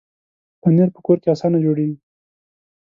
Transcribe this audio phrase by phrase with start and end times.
[0.61, 1.97] پنېر په کور کې اسانه جوړېږي.